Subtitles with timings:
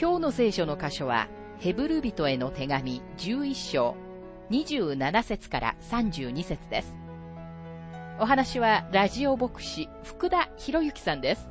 [0.00, 1.28] 今日の聖書の箇所は、
[1.58, 3.96] ヘブル人への手紙11章
[4.48, 6.96] 27節から32節です。
[8.18, 11.50] お話はラジオ牧師福田博之さんです。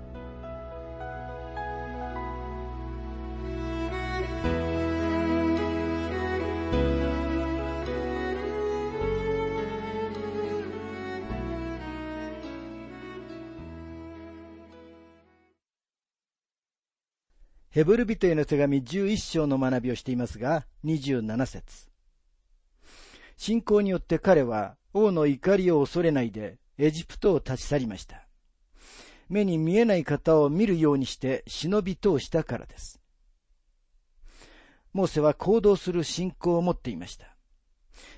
[17.80, 21.88] ヘブル人への手紙11章の学びをしていますが、27節
[23.38, 28.27] 信仰によって彼は王の怒りを恐れないでエジプトを立ち去りました。
[29.30, 32.99] 目に見えない方を見るようにして忍び通したからです。
[34.91, 37.34] モーセは行動する信仰を持っていました。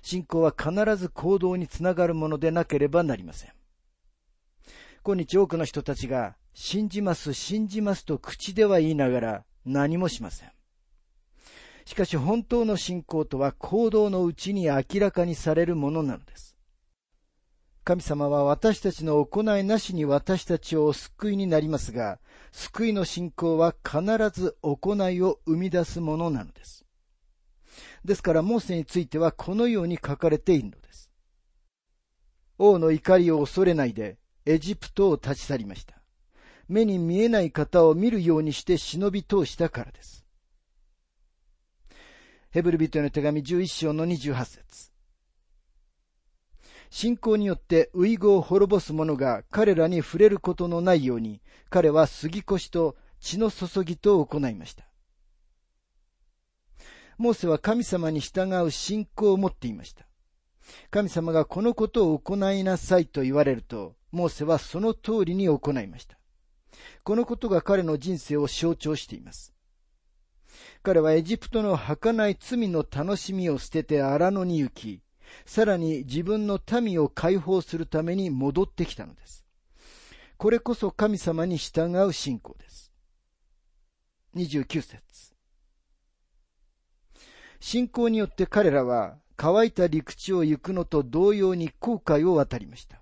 [0.02, 3.52] 信仰は必ず行動につながるものでなければなりません。
[5.04, 10.52] 今日多くの人たちが信じます、信じますと口では言いながら何もしません。
[11.86, 16.56] しかし本当の信仰とは行動のうちに明らかにされるものなのです。
[17.84, 22.20] 神様は私たちの行いなしに私たちを救いになりますが、
[22.52, 26.86] 救いの信仰は必ず行いを生み出すものなのです。
[28.06, 31.12] ですから、モーセについてはこのように書かれているのです。
[32.58, 36.01] 王の怒りを恐れないで、エジプトを立ち去りました。
[36.72, 40.26] 目に見えない方を見るようにして忍び通したからです。
[42.50, 44.92] ヘブル人への手紙11章の28節
[46.90, 54.86] 信仰によってウイゴを滅ぼす者が彼らに触れることのないように、彼は杉越と血の注ぎと行いました。
[57.18, 60.06] モーセは神様に従う信仰を持っていました。
[60.90, 66.21] 神様がこのことを行いなさいと言われると、モーセはその通りに行いました。
[67.04, 69.54] このことが彼の人生を象徴しています。
[70.84, 75.02] 彼はエジプトの儚い罪の楽しみを捨てて荒野に行き、
[75.46, 79.46] さらに自分の民を解放するために戻ってきたのです。
[80.38, 82.92] これこそ神様に従う信仰です。
[84.36, 85.02] 29節
[87.60, 93.01] 信仰によって彼らは乾いた陸地を行くのと同様に航海を渡りました。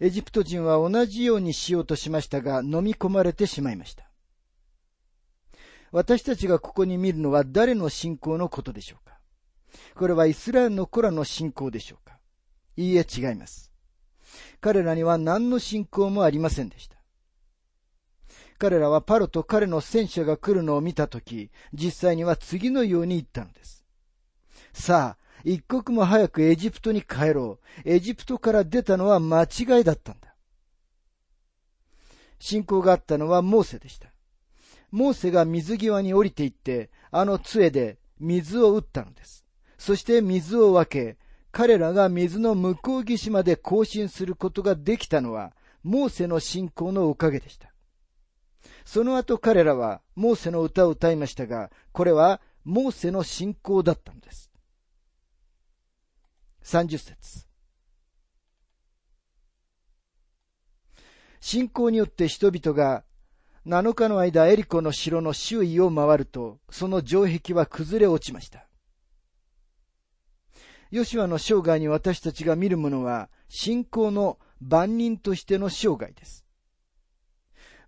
[0.00, 4.10] エジプト人は同じようにしようとしましたが、飲み込まれてしまいました。
[5.92, 9.18] 私たちがここに見るのは誰の信仰のことでしょうか？
[9.94, 12.18] これはイスラエルの子らの信仰でしょうか？
[12.76, 13.72] いいえ、違います。
[14.60, 16.96] 彼らには何の信仰もありませんでした。
[18.58, 23.84] 彼らはパロと彼の戦車が来るのを見たとき、実際には次のように言ったのです。
[24.72, 27.90] さあ、一刻も早くエジプトに帰ろう。
[27.90, 30.34] エジプトから出たのは間違いだったんだ。
[32.38, 34.08] 信仰があったのはモーセでした。
[34.90, 39.44] モーセが水際に降りていって、あの杖で水を打ったのです。
[39.78, 41.18] そして水を分け、
[41.52, 45.52] 彼らが水の向こう岸まで行進することができたのは、
[45.82, 47.72] モーセの信仰のおかげでした。
[48.84, 54.49] その後彼らはモーセの歌を歌いましたが、これはモーセの信仰だったのです。
[56.64, 57.46] 30節
[61.40, 63.04] 信仰によって人々が
[63.66, 68.66] 7日の間エリコの城の周囲を回ると、その城壁は崩れ落ちました。
[70.90, 76.46] ヨシュアの生涯に私たちが見るものは、信仰の万人としての生涯です。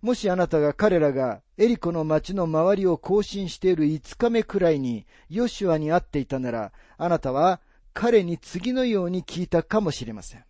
[0.01, 7.61] もしあなたが彼らがエリコの町の周りを行進している5日目くらいにヨシュアに会っていたなら、あなたは
[7.93, 10.45] 彼に次のように聞いたかもしれません。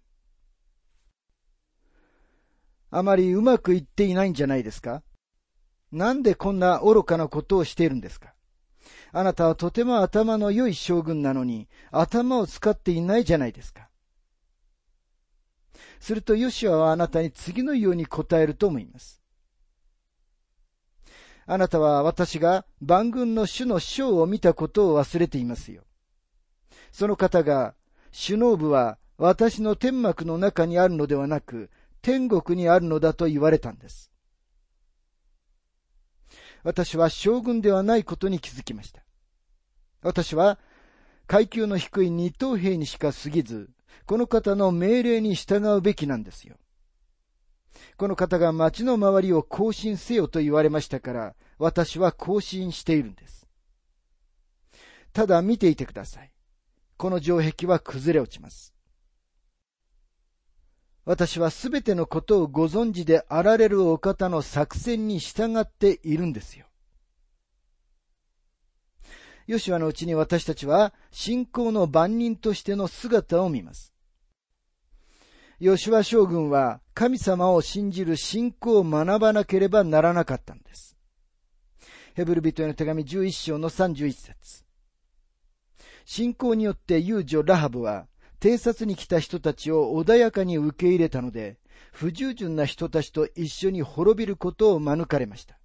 [2.89, 5.03] あまりうまくいっていないんじゃないですか？
[5.91, 8.33] なんでこんな愚かなことをしているんですか？
[9.11, 13.89] あなたはとても頭の良い将軍なのに頭を使っていないじゃないですか。
[15.99, 19.21] するとヨシュアはあなたに次のように答えると思います。
[21.45, 25.83] あなたは私が万軍の主の章を見たことを忘れていますよ。
[26.93, 27.73] その方が、
[28.15, 31.71] 首脳部は私の天幕の中にあるのではなく、
[32.03, 34.11] 天国にあるのだと言われたんです。
[36.63, 39.03] 私は将軍ではないことに気づきました。
[40.03, 40.59] 私は
[41.25, 43.71] 階級の低い二等兵にしか過ぎず、
[44.05, 46.57] この方の命令に従うべきなんですよ。
[47.97, 53.47] この方が町の周りを更新せよと言われましたから、私は更新しているんです。
[55.11, 56.32] ただ見ていてください。
[56.97, 58.73] この城壁は崩れ落ちます。
[61.05, 66.65] 私はすべてのことをご存知であられるお方の作戦に従っているんですよ。
[69.47, 73.93] ヨシュアのうちに私たちは信仰の番人としての姿を見ます。
[75.59, 80.97] ヨシュア将軍は神様を信じる信仰を学ばなければならなかったんです。
[82.15, 84.62] ヘブル人への手紙11章の31節
[86.05, 88.07] 信仰によって遊女ラハブは
[88.39, 91.57] 偵察に来た人たちを穏やかに受け入れたので、
[91.91, 95.57] 不従順な人たちと一緒に滅びることを免れました。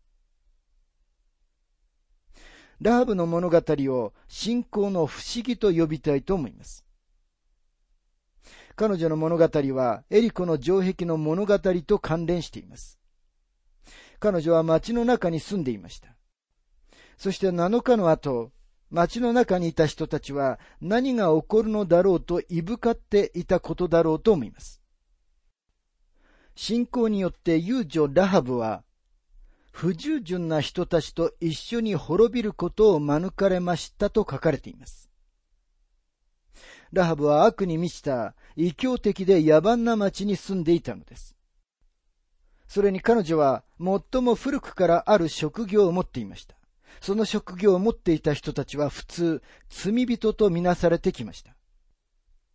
[2.81, 6.85] ラハブの物語を信仰の不思議と呼びたいと思います。
[8.77, 13.01] 彼女の物語はエリコの城壁の物語と関連しています。
[14.21, 16.15] 彼女は町の中に住んでいました。
[17.17, 18.53] そして7日の後、
[18.91, 24.81] 町の中にいた人たちは何が起こるのだろうといぶかっていたことだろうと思います。
[26.55, 28.83] 信仰によって遊女ラハブは
[29.71, 35.09] 不従順な人たちと一緒に滅びることを免れましたと書かれています。
[36.93, 41.37] ラハブは悪に満ちた異教的で野蛮な町に住んでいたのです。
[42.67, 46.58] それに彼女は最も古くからある職業を持っていました。
[47.01, 51.55] その職業を持っていた人たちは普通、罪人とみなされてきました。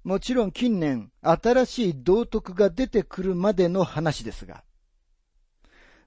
[0.03, 4.63] もちろん近年、新しい道徳が出てくるまでの話ですが、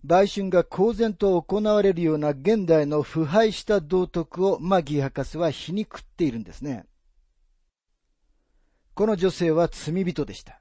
[0.04, 6.84] 売春が公然と行われるような現代の腐敗した道徳をマギー博士は皮肉っているんですね。
[8.94, 10.60] この女性は罪人でした。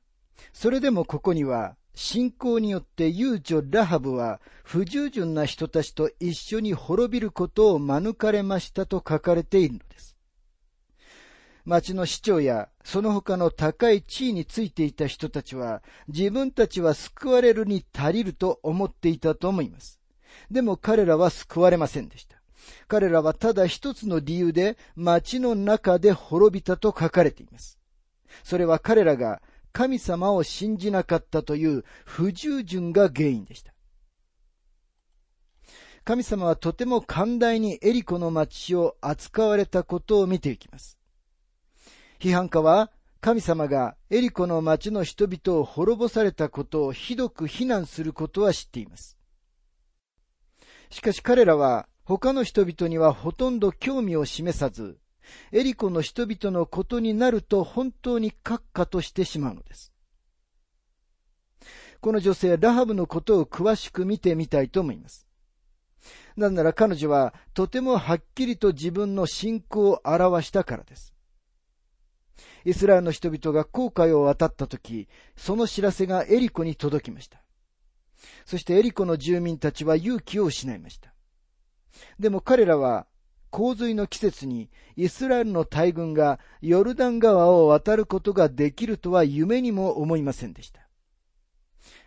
[0.52, 10.16] それでもここには、信仰によって遊女ラハブは不従順な人たちと一緒に滅びることを免れましたと書かれているのです。
[11.64, 20.00] 町の市長やその他の高い地位についていた人たちは自分たちは救われるに足りると思っていたと思います。
[20.52, 22.36] でも彼らは救われませんでした。
[22.88, 27.80] 彼らはただ一つの理由で町の中で滅びたと書かれています。
[28.44, 29.42] それは彼らが
[29.76, 33.74] 神様を信じなかったという不従順が原因でした。
[36.06, 40.98] 神様はとても寛大にエリコの町を扱われたことを見ていきます。
[42.20, 42.90] 批判家は
[43.20, 49.18] 神様がエリコの町の人々を滅ぼされたことをひどく非難することは知っています。
[50.90, 55.00] しかし彼らは他の人々にはほとんど興味を示さず、
[55.52, 59.92] エリコの人々のことになると本当に閣下としてしまうのです。
[62.02, 65.28] この女性、ラハブのことを詳しく見てみたいと思います。
[66.36, 71.16] なぜなら彼女はとてもはっきりと自分の信仰を表したからです。
[72.66, 77.42] イスラエルの人々が航海を渡った時、その知らせがエリコに届きました。
[78.46, 81.14] そしてエリコの住民たちは勇気を失いました。
[82.20, 83.08] でも彼らは
[83.56, 90.82] 洪水の季節にイスラエルの大軍がヨルダン川を渡ることができるとは夢にも思いませんでした。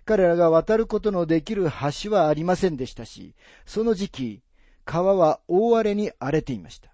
[0.05, 1.71] 彼らが渡ることのできる
[2.03, 4.43] 橋はありませんでしたし、その時期、
[4.85, 6.91] 川は大荒れに荒れていました。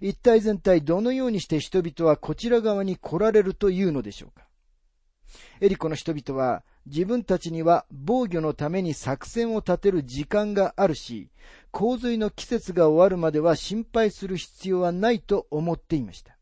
[0.00, 4.48] 一体全体どのようにして人々はこちら側に来られるというのでしょうか。
[5.60, 11.30] エリコの人々は自分たちには防御のために作戦を立てる時間があるし、
[11.72, 16.36] 洪水の季節が終わるまでは心配する必要はないと思っていました。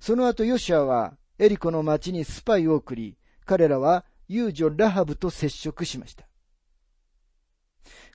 [0.00, 6.26] その後ヨシアはエリコの町にスパイを送り、彼らは遊女ラハブと接触しました。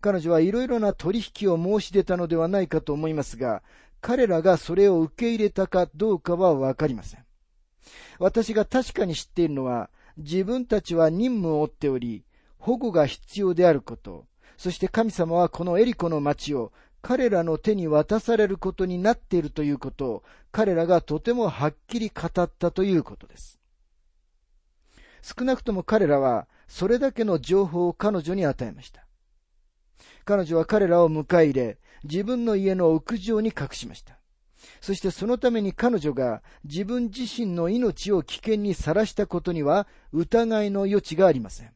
[0.02, 3.62] 彼女はいろいろな取引を申し出たのではないかと思いますが、
[4.02, 7.26] 彼らがそれを受け入れたかどうかはわかりません。
[8.18, 12.26] 私が確かに知っているのは、自分たちは任務を負っており、
[12.58, 14.26] 保護が必要であること、
[14.60, 23.58] そして神様はこのエリコの町を彼らの手に渡されることになっているということを彼らがとてもはっきり語ったということです。
[25.22, 29.08] 少なくとも彼らはそれだけの情報を彼女に与えました。
[30.26, 34.20] 彼女は彼らを迎え入れ、自分の家の屋上に隠しました。
[34.82, 41.72] そしてそのために彼女が自分自身の命を危険にさらしたことには疑いの余地がありません。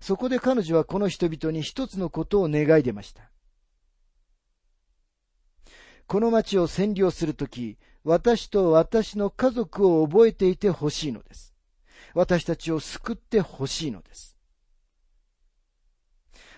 [0.00, 3.30] そこで彼女はこの人々に一つのことを願い出ました。
[6.06, 11.54] この町を占領するとき、私と私の家族を覚えていてほしいのです。
[12.14, 14.36] 私たちを救ってほしいのです。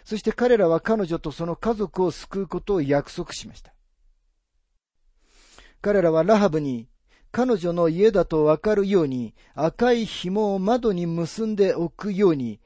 [0.05, 3.75] そして彼らは彼女とその家族を救うことを約束しました。
[5.81, 6.89] 彼らはラハブに
[7.33, 12.61] 彼女の家だとわかるように赤い紐を窓に結んでおくように、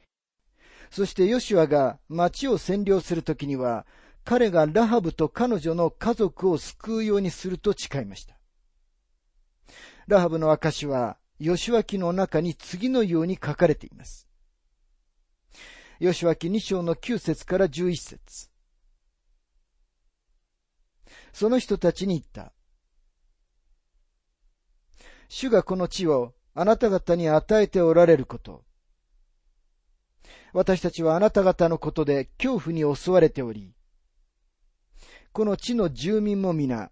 [0.91, 3.87] そしてヨシュアが町を占領するときには、
[4.25, 8.37] 彼がラハブと彼女の家族を救うようにすると誓いました。
[10.07, 14.27] ラハブの証は、ヨシュア記の中に次のように書かれています。
[16.01, 18.51] ヨシュア記2章の9節から11節
[21.33, 22.53] その人たちに言った。
[25.29, 28.65] 主がこの地をあなた方に与えておられること。
[30.57, 33.75] 私たちはあなた方のことで恐怖に襲われており、
[35.33, 36.91] この地の住民も皆、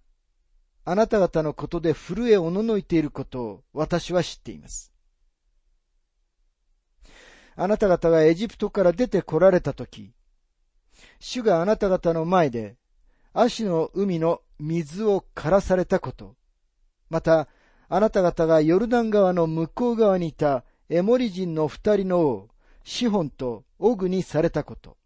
[0.85, 4.92] あなた方のことで震えおののいていることを私は知っています。
[7.56, 10.12] あなた方がエジプトから出て来られたとき、
[11.18, 12.76] 主があなた方の前で、
[13.33, 16.37] 足の海の水を枯らされたこと、
[17.09, 17.49] また、
[17.88, 22.54] あなた方がヨルダン川の向こう側にいたエモリ人の二人の王、
[22.85, 24.97] シホンとオグにされたこと、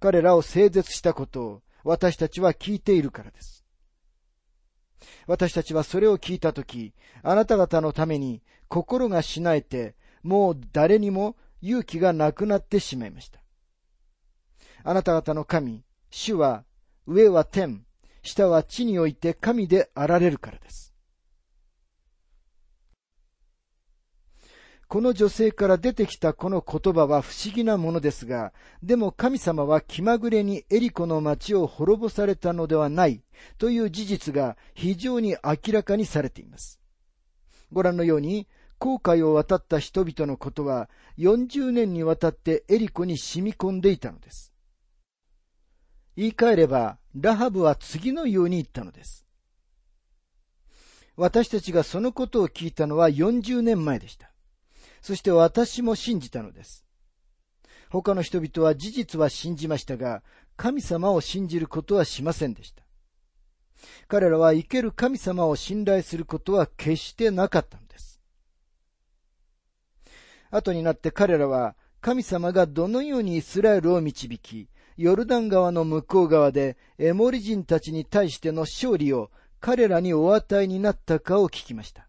[0.00, 3.64] 彼らを整絶したことを私たちは聞いているからです。
[5.26, 13.40] 私たちはそれを聞いたとき、あなた方のために心がしなえて、もう誰にも勇気がなくなってしまいました。
[14.84, 16.64] あなた方の神、主は、
[17.06, 17.84] 上は天、
[18.22, 20.87] 下は地において神であられるからです。
[24.88, 33.22] この女性から出てきたこの言葉は不思議なものですが、でも神様は気まぐれにエリコの町を滅ぼされたのではない
[33.58, 36.80] という事実が非常に明らかにされています。
[37.70, 44.54] ご覧のように、航海を渡った人々のことは40年にわたってエリコに染み込んでいたのです。
[46.16, 49.26] 言い換えれば、ラハブは次のように言ったのです。
[51.14, 54.32] 私たちがそのことを聞いたのは40年前でした。
[55.00, 56.84] そして私も信じたのです。
[57.90, 60.22] 他の人々は事実は信じましたが、
[60.56, 62.82] 神様を信じることはしませんでした。
[64.08, 68.20] 彼らは生ける神様を信頼することは決してなかったのです。
[70.50, 82.07] 後になって彼らは神様がどのようにイスラエルを導き、ヨルダン川の向こう側でエモリ人たちに対しての勝利を彼らにお与えになったかを聞きました。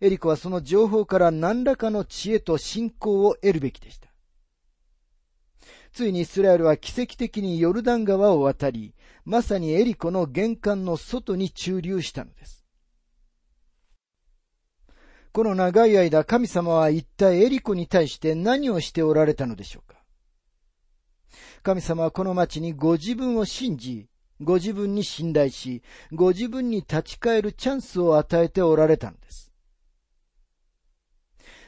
[0.00, 4.08] エリコはその情報から何らかの知恵と信仰を得るべきでした。
[5.92, 12.64] ついにイスラエルは奇跡的にヨルダン川を渡り、まさにエリコの玄関の外に駐留したのです。
[15.32, 19.98] この長い間、神様は一体エリコに対して何をしておられたのでしょうか
[21.62, 24.08] 神様はこの町にご自分を信じ、
[24.40, 29.47] ご自分に信頼し、ご自分に立ち返るチャンスを与えておられたのです。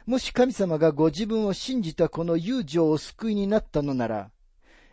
[0.06, 4.30] もし神様がご自分を信じたこの友情を救いになったのなら、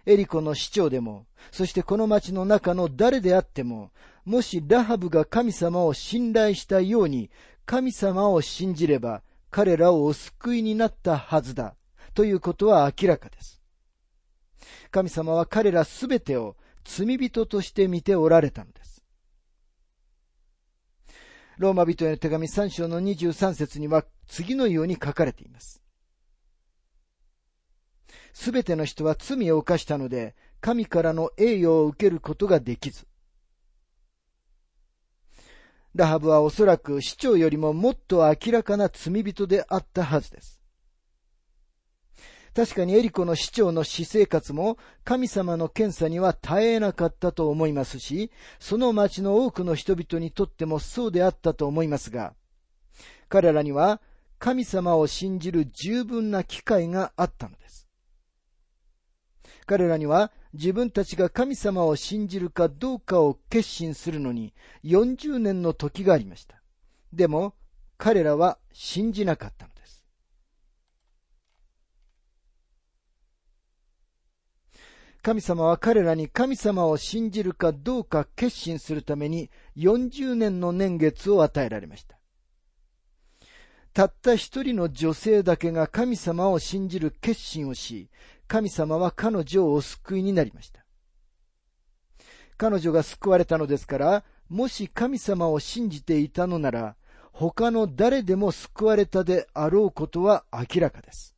[0.06, 3.92] エリコの市長でも、そしてこの町の中の誰であっても、
[4.26, 7.30] もしラハブが神様を信頼したように、
[7.66, 9.22] 神様を信じれば、
[9.52, 11.76] 彼らをお救いになったはずだ、
[12.14, 13.62] ということは明らかです。
[14.92, 18.97] 神様は彼らすべてを罪人として見ておられたのです。
[21.58, 25.82] ローマ人への手紙3章の23節には次のように書かれています。
[28.34, 33.08] すべての人は罪を犯したので、神からの栄誉を受けることができず。
[35.96, 40.57] ラハブはおそらく市長よりももっと明らかな罪人であったはずです。
[42.58, 52.34] 確かにエリコの市長の私生活も神様の検査には耐えなかったと思いますし、その町の多くの人々にとってもそうであったと思いますが、
[53.30, 54.02] 彼らには
[54.40, 57.88] 神様を信じる十分な機会があったのです。
[59.68, 66.60] 彼らには自分たちが神様を信じるかどうかを決心するのに40年の時がありました。
[67.14, 67.54] でも
[68.00, 69.77] 彼らは信じなかったの
[75.28, 82.18] 神様は彼らに神様を信じるかどうか決心するために40年の年月を与えられました。
[83.92, 88.10] たった一人の女性だけが神様を信じる決心をし、
[88.48, 90.86] 神様は彼女をお救いになりました。
[92.56, 96.96] 彼女が救われたのですから、もし神様を信じていたのなら、
[97.34, 101.37] 他の誰でも救われたであろうことは明らかです。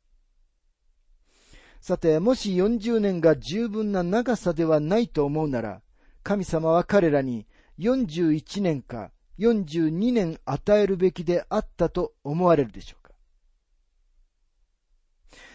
[1.79, 5.81] さて、もし40年が十分な長さではないと思うなら、
[6.23, 7.47] 神様は彼らに
[7.79, 13.13] 41年か42年与えるべきであったと思われるでしょうか。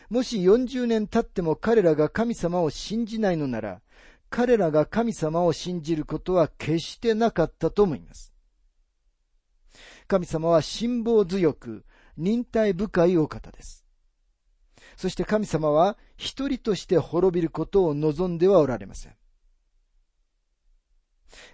[0.08, 3.82] もし40年経っても彼らが神様を信じないのなら、
[4.30, 8.32] 彼らが神様を信じることは決してなかったと思います。
[10.08, 11.84] 神様は辛抱強く、
[12.16, 13.83] 忍耐深いお方です。
[14.96, 19.14] そして神様は一人として滅びることを望んではおられません。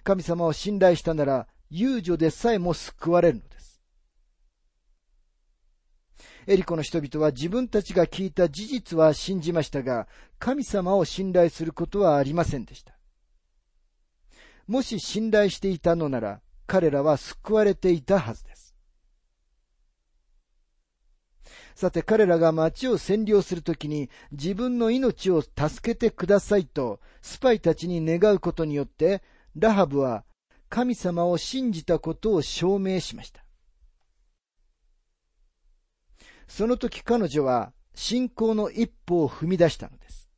[0.03, 3.81] 神様を信頼したなら、遊女でさえも救われるのです。
[6.47, 10.07] エリコの人々は自分たちが聞いた事実は信じましたが、
[10.39, 12.97] 神様を信頼することはありませんでした。
[14.67, 18.70] もし信頼していたのなら、彼らは救われていたはずです。
[21.75, 29.21] さて彼らが町を占領するときに自分の命を助けてくださいとスパイたちに願うことによって
[29.55, 30.23] ラハブは
[30.69, 33.43] 神様を信じたことを証明しました。
[36.47, 40.29] その時彼女は信仰の一歩を踏み出したのです。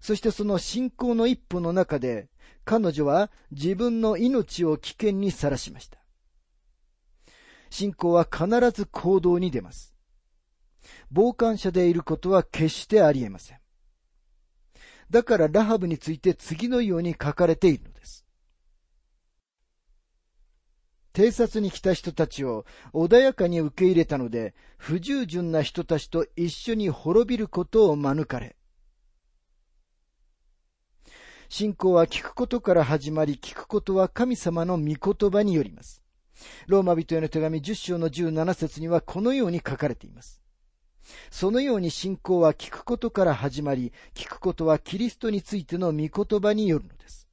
[0.00, 2.28] そしてその信仰の一歩の中で
[2.64, 5.99] 彼女は自分の命を危険にさらしました。
[7.70, 9.94] 信仰は必ず行動に出ます。
[11.14, 13.58] 傍観者でいることは決してあり得ません。
[15.08, 18.26] だからラハブについて次のように書かれているのです。
[21.12, 28.56] 偵察に来た人たちを穏やかに受け入れたので、不従順な人たちと一緒に滅びることを免れ、
[31.48, 36.00] 信仰は聞くことから始まり、聞くことは神様の御言葉によります。
[36.66, 40.40] ローマ人への手紙10章の17節にはこのように書かれています。
[41.30, 47.28] そのように信仰は聞くことから始まり、聞くことはキリストについての御言葉によるのです。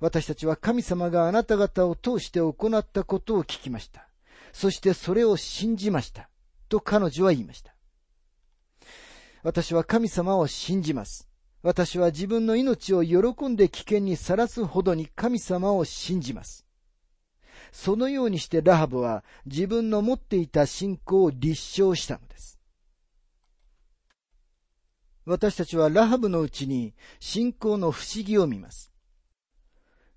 [0.00, 4.08] 私たちは神様があなた方を通して行ったことを聞きました。
[4.52, 6.28] そしてそれを信じました。
[6.68, 7.74] と彼女は言いました。
[9.42, 11.28] 私は神様を信じます。
[11.62, 16.66] 私は自分の命を喜んで危険にさらすほどに神様を信じます。
[17.72, 22.60] そのようにしてラハブは自分の持っていた信仰を立証したのです。
[25.24, 28.92] 私たちはラハブのうちに信仰の不思議を見ます。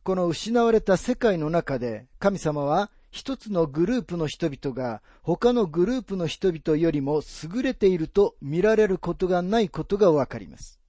[0.03, 7.21] この失われた世界の中で神様は一つのグループの人々が他のグループの人々よりも
[7.53, 10.81] 優れていると見られることがないことがわかります。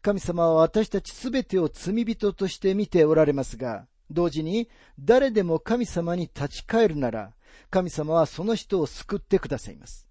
[0.00, 7.34] 神様は私たちすべてを罪人として見ておられますが、同時に誰でも神様に立ち返るなら、
[7.70, 10.06] 神様はその人を救ってくださいます。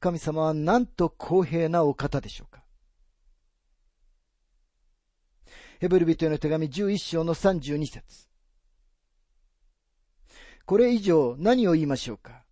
[0.00, 2.62] 神様はなんと公平なお方でしょうか。
[5.80, 8.28] ヘブル人への手紙11章の32節
[10.64, 12.44] これ以上何を言いましょうか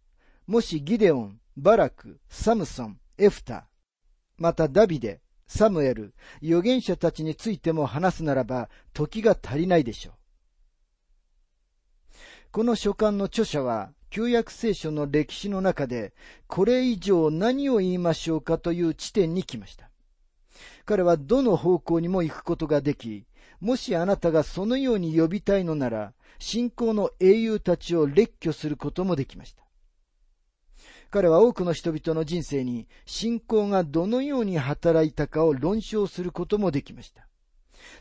[0.48, 3.68] もしギデオン、バラク、サムソン、エフタ、
[4.36, 6.12] またダビデ、サムエル、
[6.42, 10.14] 預言者たちについても話すならば、時が足りないでしょう。
[12.52, 16.12] この書簡の著者は、旧約聖書の歴史の中で、
[16.48, 19.88] これ以上何を言いましょうかという地点に来ました。
[20.84, 23.24] 彼はどの方向にも行くことができ、
[23.60, 29.62] もしあなたがそのように呼びたいのなら、信仰の英雄たちを列挙することもできました。
[31.10, 37.28] 彼は多くの人々の人生に信仰がどのように働いたかを論証することもできました。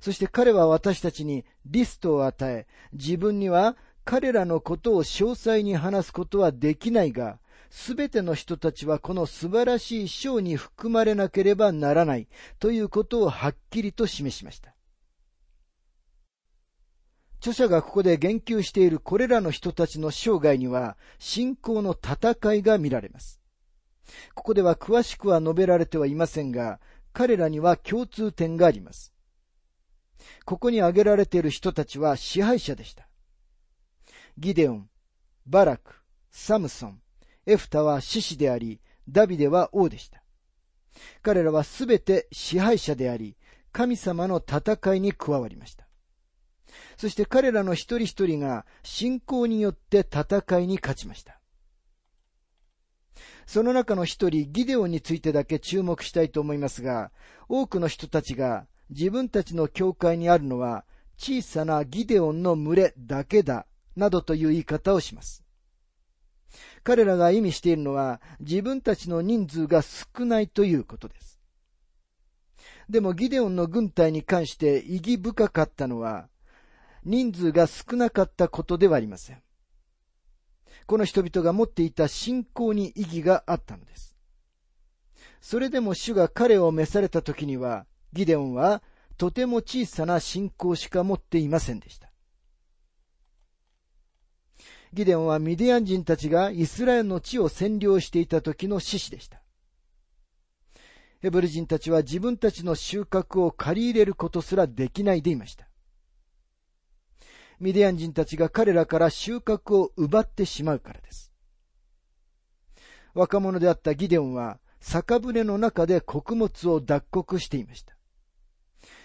[0.01, 3.77] そして彼は私たちにリストを与え、自分には
[4.09, 7.37] 彼らのことを詳細に話すことはできないが、
[7.69, 14.73] すべての人たちはこの素晴らしい章に含まれなければならないということをはっきりと示しました。
[17.37, 23.39] 著者がここで言及しているこれらの人たちの生涯には信仰の戦いが見られます。
[24.33, 26.79] ここでは詳しくは述べられてはいませんが、
[27.13, 29.13] 彼らには共通点があります。
[30.45, 33.08] ここに挙げられている人たちは支配者でした。
[34.39, 34.89] ギデオン、
[35.45, 35.95] バラク、
[36.31, 37.01] サムソン、
[37.45, 40.23] エフタは獅子であり、ダビデは王でした。
[41.21, 43.35] 彼らはすべて支配者であり、
[43.73, 45.89] 神様の戦いに加わりました。
[46.95, 51.41] そして彼らの一人一人が信仰によって戦いに勝ちました。
[53.45, 57.11] その中の一人、ギデオンについてだけ注目したいと思いますが、
[57.49, 60.85] 多くの人たちが自分たちの教会にあるのは
[61.17, 63.65] 小さなギデオンの群れだけだ、
[63.99, 65.43] などという言い方をします。
[66.83, 71.39] 彼らが意味しているのは自分たちの人数が少ないということです。
[72.89, 76.27] でもギデオンの軍隊に関して意義深かったのは
[77.03, 79.43] 人数が少なかったことではありません。
[80.87, 84.15] この人々が持っていた信仰に意義があったのです。
[85.41, 88.81] それでも主が彼を召された時には、ギデオンは
[89.17, 92.08] とても小さな信仰しか持っていませんでした。
[94.93, 99.41] ギデオンはミディアン人たちがイスラエルの地を占領していた時の獅子でした。
[101.21, 105.67] ヘブル人たちは自分たちの収穫を借り入れることすらできないでいました。
[107.59, 111.31] ミディアン人たちが彼らから収穫を奪ってしまうからです。
[113.13, 117.95] 若者であったギデオンは酒舟の中で穀物を脱穀していました。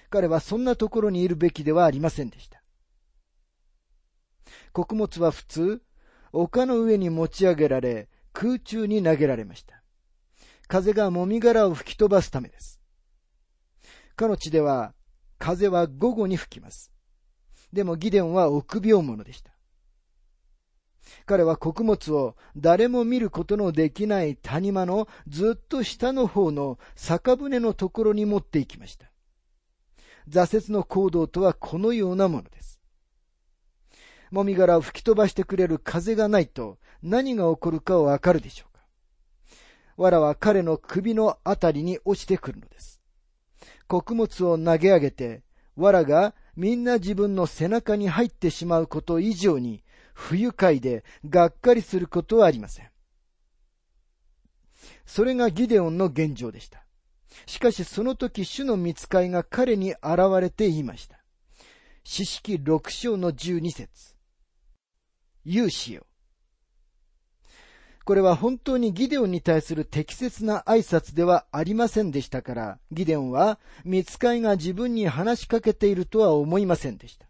[0.09, 2.63] 彼はそんなところにいるべきではありませんでした。
[4.72, 5.83] 穀物は普通、
[6.33, 9.83] 丘の上に持ち上げられ、空中に投げられました。
[10.66, 12.80] 風がもみ殻を吹き飛ばすためです。
[14.16, 14.94] かの地では、
[15.38, 16.92] 風は午後に吹きます。
[17.72, 19.52] でもギデオンは臆病者でした。
[21.26, 29.11] 彼は穀物を誰も見ることのできない谷間のずっと下の方の酒舟のところに持って行きました。
[30.28, 32.63] 挫折の行動とはこのようなものです。
[34.35, 38.83] もみ殻を吹き飛ばしてくれる風がないと何が起こるかわかるでしょうか？
[39.97, 43.01] 藁は彼の首のあたりに落ちてくるのです。
[43.87, 45.44] 穀物を投げ上げて、
[45.77, 52.88] 藁がみんな自分の背中に入ってしまうこと以上に不愉快でがっかりすることはありません。
[55.07, 56.85] それがギデオンの現状でした。
[57.47, 60.03] しかしその時主の見つかいが彼に現
[60.40, 61.20] れて言いました。
[62.03, 64.13] 四式六章の十二節。
[65.44, 66.07] 勇士よ。
[68.04, 77.26] これは本当にギデオンに対する適切な挨拶ではありませんでしたから、ギデオンは見つかいが自分に話しかけているとは思いませんでした。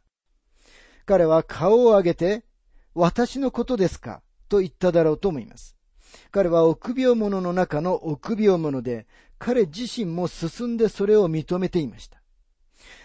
[1.07, 2.42] 彼は顔を上げて、
[2.92, 4.22] 私のことですか？
[4.48, 5.77] と言っただろうと思います。
[6.31, 9.07] 彼は臆病者の中の臆病者で、
[9.38, 12.20] 彼自身も進んでそれを認めていました。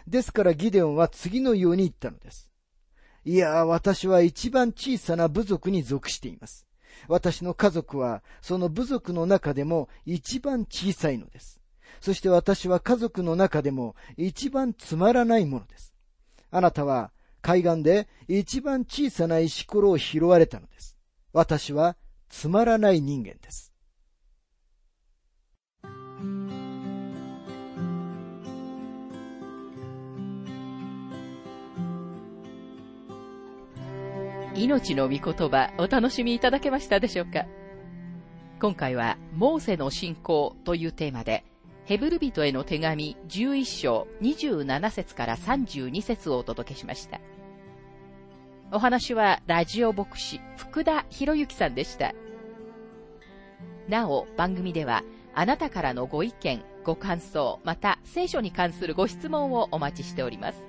[0.08, 2.49] ですからギデオンは次のように言ったのです。
[3.26, 6.66] いや、私は一番小さな部族に属しています。
[7.08, 11.60] 私の家族はその部族の中でも一番小さいのです。
[12.02, 15.94] そして私は家族の中でも一番つまらないものです。
[16.52, 20.98] あなたは海岸で一番小さな石ころを拾われたのです。
[21.34, 21.96] 私は
[22.30, 23.69] つまらない人間です。
[34.56, 37.46] 命の御言葉お楽しみいただけましたでしょうか？
[38.60, 41.46] 今回は、モーセの信仰というテーマで、
[41.86, 47.22] ヘブル人への手紙11章27節から32節をお届けしました。
[48.72, 52.14] お話はラジオ牧師福田博之さんでした。
[53.88, 60.69] なお、番組では、あなたからのご意見、ご感想、また聖書に関するご質問をお待ちしております。